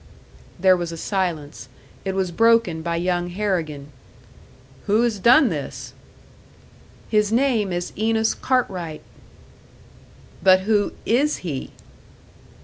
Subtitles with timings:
[0.59, 1.69] There was a silence.
[2.05, 3.89] It was broken by young Harrigan.
[4.87, 5.93] "Who has done this?"
[7.11, 9.03] "His name is Enos Cartwright."
[10.41, 11.69] "But who is he?"